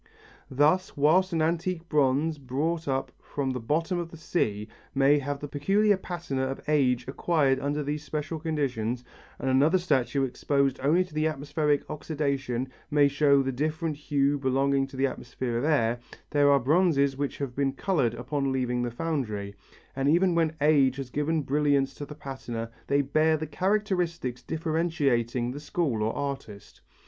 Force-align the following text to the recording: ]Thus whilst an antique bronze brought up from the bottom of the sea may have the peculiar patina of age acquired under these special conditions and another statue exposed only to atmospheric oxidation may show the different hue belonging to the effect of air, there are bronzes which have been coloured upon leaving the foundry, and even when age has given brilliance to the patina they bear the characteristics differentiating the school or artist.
]Thus 0.63 0.97
whilst 0.97 1.31
an 1.31 1.43
antique 1.43 1.87
bronze 1.87 2.39
brought 2.39 2.87
up 2.87 3.11
from 3.21 3.51
the 3.51 3.59
bottom 3.59 3.99
of 3.99 4.09
the 4.09 4.17
sea 4.17 4.67
may 4.95 5.19
have 5.19 5.39
the 5.39 5.47
peculiar 5.47 5.95
patina 5.95 6.41
of 6.47 6.59
age 6.67 7.07
acquired 7.07 7.59
under 7.59 7.83
these 7.83 8.03
special 8.03 8.39
conditions 8.39 9.03
and 9.37 9.47
another 9.47 9.77
statue 9.77 10.23
exposed 10.23 10.79
only 10.81 11.03
to 11.03 11.25
atmospheric 11.27 11.87
oxidation 11.87 12.67
may 12.89 13.07
show 13.07 13.43
the 13.43 13.51
different 13.51 13.95
hue 13.95 14.39
belonging 14.39 14.87
to 14.87 14.97
the 14.97 15.05
effect 15.05 15.39
of 15.43 15.63
air, 15.65 15.99
there 16.31 16.49
are 16.51 16.59
bronzes 16.59 17.15
which 17.15 17.37
have 17.37 17.55
been 17.55 17.71
coloured 17.73 18.15
upon 18.15 18.51
leaving 18.51 18.81
the 18.81 18.89
foundry, 18.89 19.53
and 19.95 20.09
even 20.09 20.33
when 20.33 20.55
age 20.61 20.95
has 20.95 21.11
given 21.11 21.43
brilliance 21.43 21.93
to 21.93 22.07
the 22.07 22.15
patina 22.15 22.71
they 22.87 23.03
bear 23.03 23.37
the 23.37 23.45
characteristics 23.45 24.41
differentiating 24.41 25.51
the 25.51 25.59
school 25.59 26.01
or 26.01 26.11
artist. 26.15 26.81